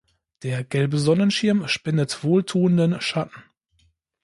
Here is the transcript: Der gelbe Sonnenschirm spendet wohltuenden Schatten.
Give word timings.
Der 0.41 0.63
gelbe 0.63 0.97
Sonnenschirm 0.97 1.67
spendet 1.67 2.23
wohltuenden 2.23 2.99
Schatten. 3.01 3.43